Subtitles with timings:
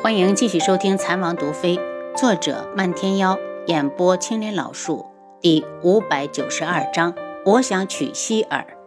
[0.00, 1.76] 欢迎继续收听《残王毒妃》，
[2.16, 5.04] 作者漫天妖，演播青莲老树，
[5.42, 7.12] 第五百九十二章。
[7.44, 8.78] 我想娶希儿。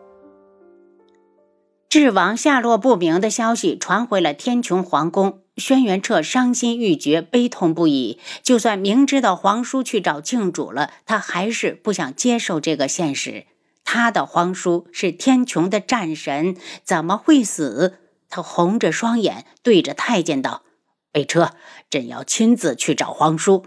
[1.89, 8.17] 智王下落不明的消息传回了天穹皇宫，轩辕彻伤心欲绝，悲痛不已。
[8.41, 13.45] 就算明知道皇叔去找靖主了，他还是不想接受这个现实。
[13.83, 16.55] 他的皇叔是天穹的战神，
[16.85, 17.97] 怎么会死？
[18.29, 20.63] 他红着双眼对着太监道
[21.11, 21.51] ：“备车，
[21.89, 23.65] 朕要亲自去找皇叔。”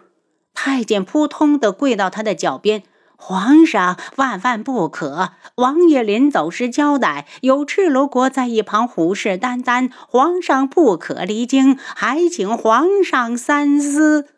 [0.55, 2.85] 太监扑通的跪到他的脚边
[3.17, 5.33] ：“皇上，万万不可！
[5.57, 14.29] 王爷临走时交代，有赤罗国在一旁虎视眈眈，皇上不可离京，还请皇上三思。”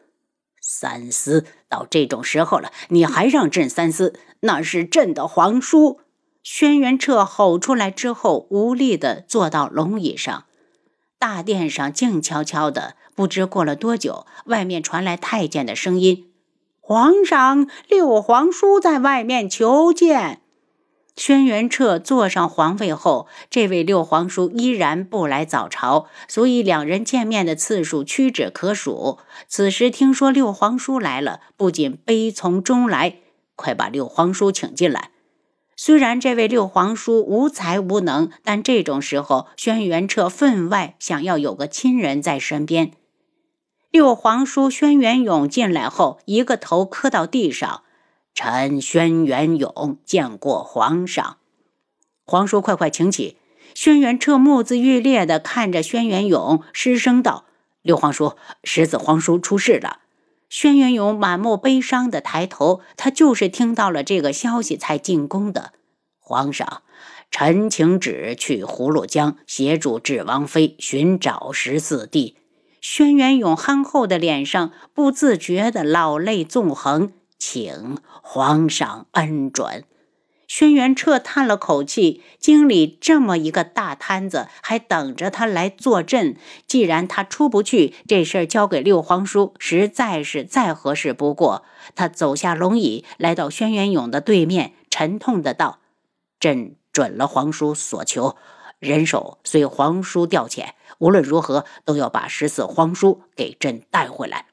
[0.61, 1.45] 三思？
[1.69, 4.15] 到这种时候了，你还让朕三思？
[4.41, 6.01] 那是朕的皇叔！
[6.43, 10.45] 轩辕彻吼出来之后，无力地坐到龙椅上。
[11.19, 16.31] 大殿上静悄悄的，不知过了多久，外面传来太监的声音
[16.81, 20.41] ：“皇上，六皇叔在外面求见。”
[21.17, 29.19] 轩辕彻坐上皇位后，这位六皇叔依然不来早朝，所以两人见面的次数屈指可数。
[29.49, 33.17] 此时听说六皇叔来了，不仅悲从中来，
[33.55, 35.13] 快把六皇叔请进来。
[35.79, 42.93] 虽然这位六皇叔无才无能，但这种时候，轩辕彻分外想要有个亲人在身边。
[43.91, 47.83] 六皇叔轩辕勇进来后，一个头磕到地上。
[48.35, 51.37] 臣轩辕勇见过皇上，
[52.25, 53.37] 皇叔快快请起。
[53.75, 57.45] 轩辕彻目眦欲裂地看着轩辕勇，失声道
[57.83, 60.01] ：“六皇叔，十子皇叔出事了。”
[60.49, 65.73] 轩辕勇满目悲伤的抬头，他就是听到了这个消息才进宫的。
[66.19, 66.83] 皇上，
[67.31, 72.37] 臣请旨去葫芦江协助智王妃寻找十四弟。
[72.81, 77.13] 轩辕勇憨厚的脸上不自觉的老泪纵横。
[77.39, 79.85] 请皇上恩准。
[80.47, 86.37] 轩辕彻叹了口气，京里这么一个大摊子，还等着他来坐镇。
[86.67, 91.65] 既然他出不去，这事儿交给六皇叔，实在是再合适不过。
[91.95, 95.81] 他走下龙椅，来到轩辕勇的对面，沉痛的道
[96.39, 98.37] ：“朕准了皇叔所求，
[98.79, 104.47] 人手随皇叔调遣，无论如何都要把十四皇叔给朕带回来。”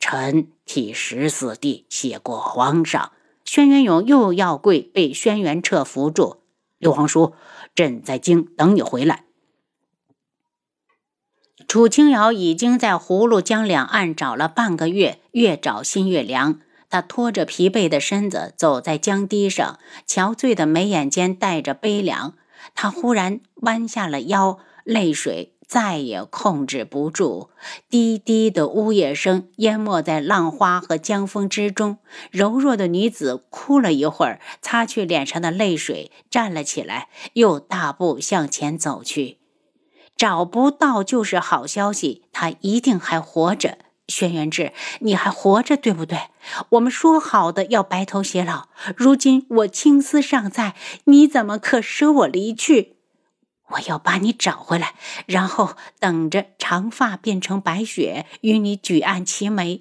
[0.00, 3.12] 臣替十四弟谢过皇上。
[3.50, 6.42] 轩辕勇又要跪，被轩辕彻扶住。
[6.76, 7.32] 六皇叔，
[7.74, 9.24] 朕在京等你回来。
[11.66, 16.60] 楚清瑶已经在葫芦江两岸找了半个月，越找心越凉。
[16.90, 22.34] 他拖着疲惫的身子走在江堤上，憔悴的眉眼间带着悲凉。
[22.74, 25.54] 他忽然弯下了腰，泪水。
[25.68, 27.50] 再也控制不住，
[27.90, 31.98] 低低的呜咽声淹没在浪花和江风之中。
[32.30, 39.36] 柔弱的女子哭了一会儿，擦去脸上的泪水，站了起来，又大步向前走去。
[40.16, 43.76] 找不到就是好消息，他一定还活着。
[44.08, 46.18] 轩辕志，你还活着，对不对？
[46.70, 50.74] 我们说好的要白头偕老，如今我青丝尚在，
[51.04, 52.96] 你怎么可舍我离去？
[53.70, 54.94] 我要把你找回来，
[55.26, 59.80] 然后等着长发变成白雪，与你举案齐眉。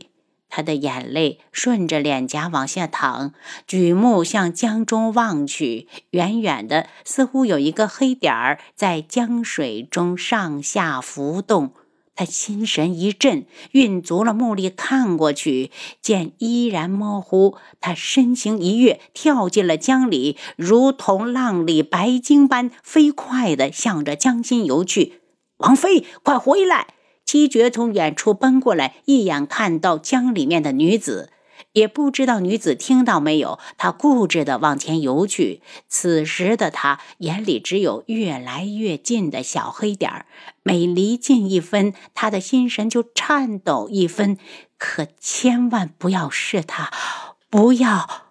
[0.49, 3.33] 他的眼泪顺着脸颊往下淌，
[3.67, 11.73] 举目向江中望去，远远的似乎有一个黑点儿在江水中上下浮动。
[12.17, 17.55] 他心神一震，运足了目力看过去，见依然模糊。
[17.79, 25.22] 他身形一跃，跳进了江里，如同浪里白鲸般飞快地向着江心游去。
[25.57, 26.88] 王妃，快回来！
[27.23, 31.29] 七绝从远处奔过来，一眼看到江里面的女子。
[31.73, 35.61] 也不知道女子听到没有，她固执地往前游去。
[35.88, 40.25] 此时的她眼里只有越来越近的小黑点儿，
[40.63, 44.38] 每离近一分，她的心神就颤抖一分。
[44.77, 46.91] 可千万不要是他，
[47.50, 48.27] 不要！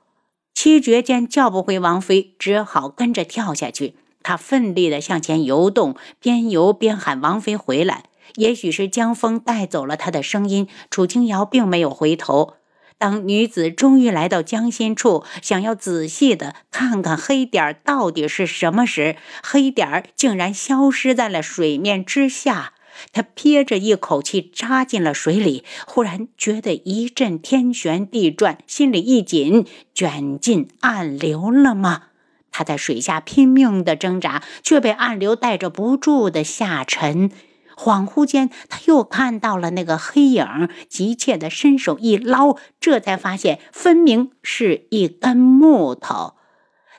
[0.55, 3.97] 七绝见叫不回王妃，只好跟着跳下去。
[4.23, 8.05] 他奋力地向前游动，边游边喊王妃回来。
[8.37, 12.55] 也许是江风带走了他的声音，楚清瑶并没有回头。
[12.99, 22.73] 当女子终于来到江心处，想要仔细的看看黑点到底是什么时，黑点竟然消失在了水面之下。
[23.13, 32.05] 她憋着一口气扎进了水里，忽然觉得一阵天旋地转，心里一紧，卷进暗流了吗？
[32.51, 37.31] 她在水下拼命的挣扎，却被暗流带着不住的下沉。
[37.77, 46.35] 恍惚间，他又看到了那个黑影，急切地伸手一捞，这才发现分明是一根木头。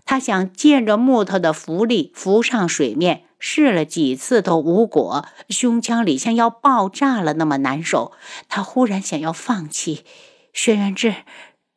[0.06, 8.14] 他想借着木头的浮力浮上水面，试了几次都无果，胸腔里像要爆炸了那么难受。
[8.48, 10.06] 他忽然想要放弃。
[10.54, 11.16] 轩辕志，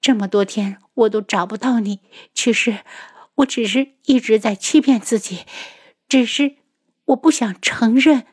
[0.00, 2.00] 这么多天我都找不到你，
[2.32, 2.78] 其实
[3.36, 5.40] 我只是一直在欺骗自己，
[6.08, 6.56] 只是
[7.06, 8.26] 我不想承认。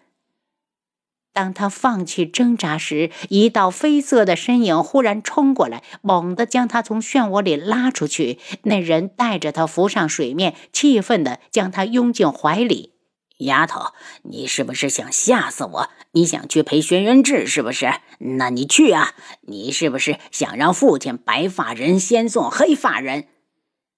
[1.37, 8.39] 当他放弃挣扎时，一道绯色的身影忽然冲过来，猛地将他从漩涡里拉出去。
[8.63, 12.93] 那人带着他浮上水面，气愤地将他拥进怀里。
[13.37, 13.93] 丫头，
[14.23, 15.89] 你是不是想吓死我？
[16.13, 17.87] 你想去陪轩辕志是不是？
[18.17, 19.13] 那你去啊！
[19.41, 23.27] 你是不是想让父亲白发人先送黑发人？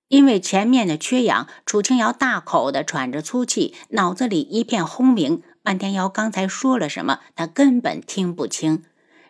[0.09, 5.41] 因为前面的缺氧，楚清瑶大口的喘着粗气，脑子里一片轰鸣。
[5.69, 7.19] 漫天瑶刚才说了什么？
[7.35, 8.85] 他根本听不清。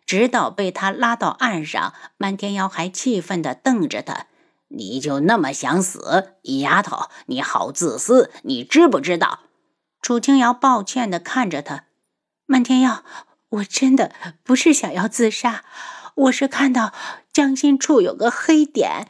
[0.05, 4.27] 直到被他拉到岸上，漫天瑶还气愤地瞪着他
[4.71, 7.09] ：“你就那么想死，丫头？
[7.25, 9.39] 你好自私，你知不知道？”
[10.01, 11.83] 楚清瑶抱歉地看着他
[12.47, 13.03] ：“漫天瑶，
[13.49, 15.65] 我真的不是想要自杀，
[16.15, 16.93] 我是看到
[17.33, 19.09] 江心处有个黑点。”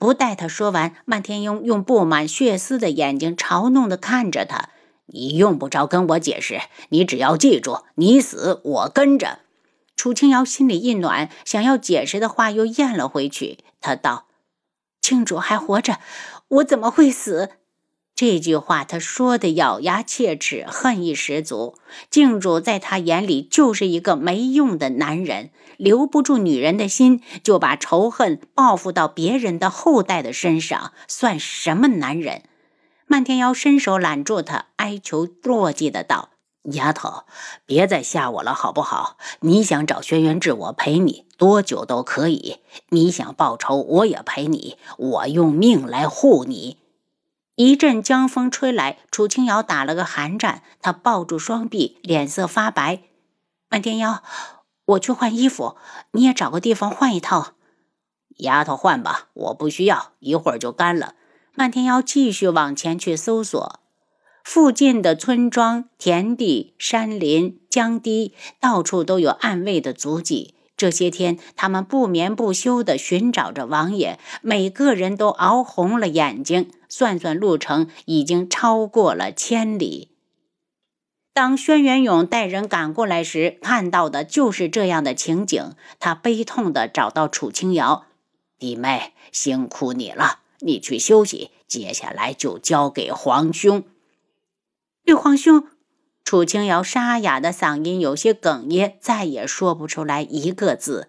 [0.00, 4.70] 不待他说完，漫天庸用布满血丝的眼睛嘲弄地看着他。
[5.06, 9.40] 你用不着跟我解释，你只要记住，你死我跟着。
[9.96, 13.58] 楚清瑶心里一暖，想要解释的话又咽了回去。
[13.80, 14.26] 他道
[15.00, 15.98] ：“庆主还活着，
[16.48, 17.50] 我怎么会死？”
[18.16, 21.76] 这句话他说的咬牙切齿，恨意十足。
[22.10, 32.42] 静主在他眼里就是一个没用的男人，留不住女人的心，就把仇恨报复到别人的后代的身上，算什么男人？
[33.06, 36.30] 漫天妖伸手揽住他，哀求落寂的道
[36.72, 37.24] ：“丫头，
[37.66, 39.18] 别再吓我了，好不好？
[39.40, 46.78] 你想找轩辕志，我陪你多久都可以；你想报仇，我也陪你，我用命来护你。”
[47.56, 53.00] 一阵江风吹来，楚清瑶打了个寒战，她抱住双臂，脸色发白。
[53.68, 54.24] 漫天妖，
[54.86, 55.76] 我去换衣服，
[56.12, 57.52] 你也找个地方换一套。
[58.38, 61.14] 丫头换吧，我不需要，一会儿就干了。
[61.56, 63.80] 漫天妖继续往前去搜索，
[64.42, 70.54] 附近的村庄、田地、山林、江堤，到处都有暗卫的足迹。
[70.76, 76.68] 这些天，他们不眠不休地寻找着王爷，每个人都熬红了眼睛。
[76.88, 80.10] 算算路程，已经超过了千里。
[81.32, 85.74] 当轩辕勇带人赶过来时，看到的就是这样的情景。
[86.00, 88.06] 他悲痛地找到楚清瑶
[88.58, 93.84] ：“弟妹，辛苦你了。”你去休息，接下来就交给皇兄。
[95.04, 95.68] 玉皇兄，
[96.24, 101.08] 楚清瑶沙哑的嗓音有些哽咽，再也说不出来一个字。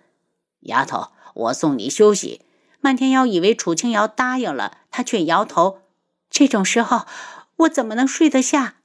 [0.61, 2.41] 丫头，我送你休息。
[2.81, 5.79] 漫天妖以为楚清瑶答应了，他却摇头。
[6.29, 7.05] 这种时候，
[7.57, 8.75] 我怎么能睡得下？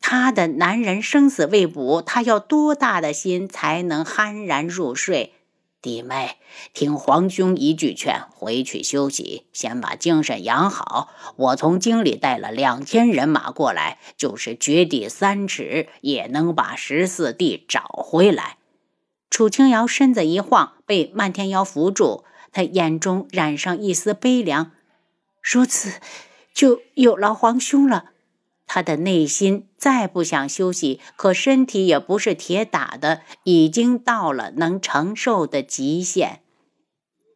[0.00, 5.32] 他的男人生死未卜，他要多大的心才能酣然入睡？
[5.84, 6.38] 弟妹，
[6.72, 11.10] 听皇兄一句劝，回去休息，先把精神养好。
[11.36, 18.56] 我从京里带了两千人马过来，就是掘地三尺，也能把十四弟找回来。
[19.28, 24.70] 楚清瑶身子一晃，被漫天妖扶住，他眼中染上一丝悲凉。
[25.42, 26.00] 如此，
[26.54, 28.12] 就有劳皇兄了。
[28.74, 36.40] 他的内心再不想休息，可身体也不是铁打的，已经到了能承受的极限。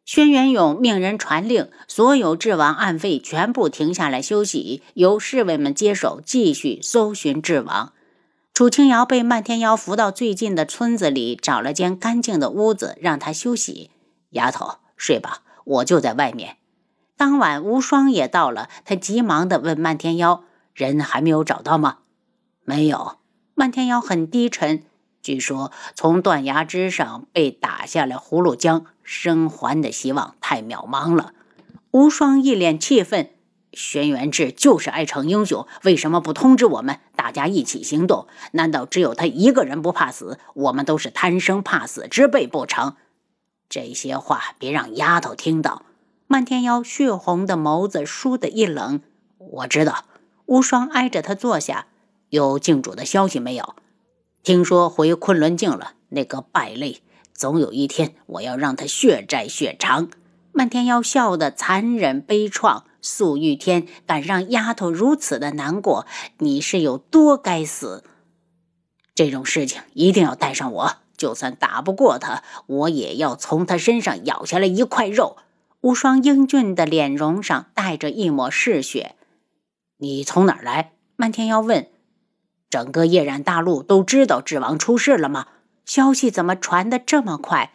[0.05, 7.93] 轩辕勇命人传令，所有智王暗卫全部停下来休息，由侍卫们接手，继续搜寻智王。
[8.53, 13.93] 楚清瑶被漫天妖扶到最近的村子里，找了间干净的屋子让他休息。
[14.31, 16.57] 丫头，睡吧，我就在外面。
[17.17, 20.43] 当晚无双也到了，他急忙地问漫天妖。
[20.79, 21.99] 人还没有找到吗？
[22.65, 23.19] 没有。
[23.57, 24.85] 漫天妖很低沉，
[25.21, 31.33] 据说从断崖之上被打下来葫芦江，生还的希望太渺茫了。
[31.91, 33.31] 无双一脸气愤
[33.75, 38.29] ：“轩辕志就是爱逞英雄，为什么不通知我们，大家一起行动？
[38.53, 40.39] 难道只有他一个人不怕死？
[40.55, 42.95] 我们都是贪生怕死之辈不成？”
[43.69, 45.83] 这些话别让丫头听到。
[46.29, 49.01] 漫天妖血红的眸子倏地一冷
[49.39, 50.05] ：“我知道。”
[50.49, 51.89] 无双挨着他坐下，
[52.31, 53.75] 有靖主的消息没有？
[54.43, 55.93] 听说回昆仑镜了。
[56.09, 57.03] 那个败类，
[57.35, 60.09] 总有一天我要让他血债血偿。
[60.53, 62.85] 漫天妖笑得残忍悲怆。
[63.03, 66.07] 素玉天敢让丫头如此的难过，
[66.39, 68.03] 你是有多该死？
[69.15, 75.37] 这种事情一定要带上我，就算打不过他，我也要从他身上咬下来一块肉。
[75.83, 79.15] 无双英俊的脸容上带着一抹嗜血。
[80.01, 80.93] 你从哪儿来？
[81.17, 81.89] 漫天妖问。
[82.71, 85.49] 整个夜染大陆都知道智王出事了吗？
[85.85, 87.73] 消息怎么传得这么快？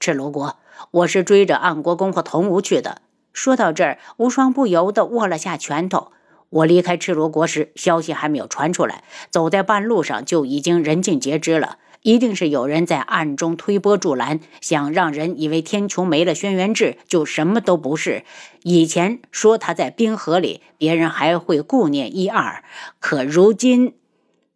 [0.00, 0.56] 赤罗国，
[0.90, 3.02] 我是追着暗国公和童无去的。
[3.32, 6.10] 说到这儿，无双不由得握了下拳头。
[6.50, 11.78] 我离开赤罗国时，消息还没有传出来，走在半路上就已经人尽皆知了。
[12.02, 18.24] 一定是有人在暗中推波助澜，想让人以为天穹没了轩辕志就什么都不是。
[18.62, 22.64] 以前说他在冰河里，别人还会顾念一二，
[22.98, 23.94] 可如今，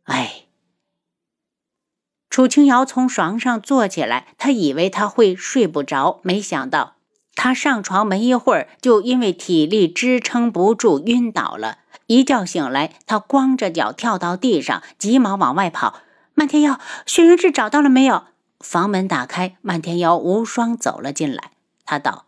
[0.04, 0.42] 哎。
[2.28, 6.96] 楚清瑶从床上坐起来，他以为他会睡不着，没想到
[7.34, 11.78] 他上床没一会儿，就因为体力支撑不住晕倒了。
[12.08, 16.00] 一觉醒来，他光着脚跳到地上，急忙往外跑。
[16.38, 18.24] 漫天妖，轩辕志找到了没有？
[18.60, 21.52] 房门打开，漫天妖无双走了进来。
[21.86, 22.26] 他道：“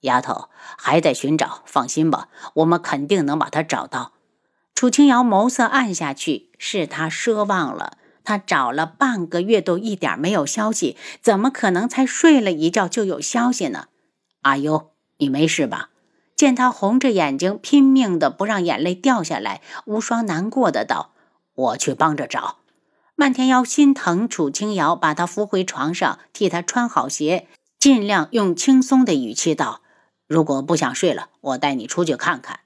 [0.00, 0.48] 丫头
[0.78, 4.12] 还在寻找，放心吧，我们肯定能把他找到。”
[4.74, 7.98] 楚清瑶眸色暗下去，是他奢望了。
[8.24, 13.88] 他找了半个月都一点没有消息，怎么可能才睡了一觉就有消息呢？
[14.40, 15.90] 阿优，你没事吧？
[16.34, 21.10] 见他红着眼睛，拼命的不让眼泪掉下来，无双难过的道
[21.52, 22.56] ：“我去帮着找。”
[23.20, 27.46] 漫天妖心疼楚清瑶，把她扶回床上，替她穿好鞋，
[27.78, 29.82] 尽量用轻松的语气道
[30.26, 32.60] ：“如果不想睡了，我带你出去看看。”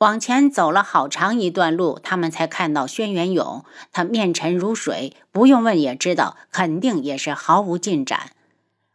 [0.00, 3.64] 往前走了好长一段路，他们才看到轩辕勇。
[3.92, 8.32] 他面沉如水，不用问也知道，肯定也是毫无进展。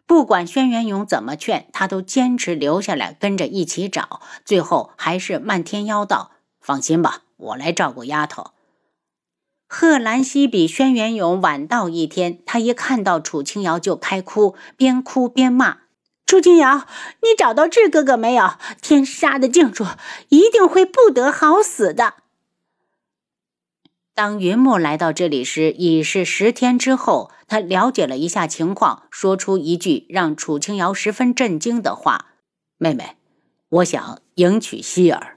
[0.05, 4.21] 不管轩辕勇怎么劝，他都坚持留下来跟着一起找。
[4.45, 8.51] 最后还是漫天妖道：“放心吧，我来照顾丫头。”
[9.67, 15.79] 贺兰溪比轩辕勇晚到一天，他一看到楚清瑶就开哭，边哭边骂
[16.25, 16.87] ：“楚清瑶，
[17.21, 18.51] 你找到智哥哥没有？
[18.81, 19.85] 天杀的静主
[20.29, 22.15] 一定会不得好死的。”
[24.15, 27.31] 当云木来到这里时，已是十天之后。
[27.49, 32.25] 他了解了一下情况，说出一句让楚清瑶十分震惊的话
[32.77, 33.15] ：“妹妹，
[33.69, 35.36] 我想迎娶希儿。”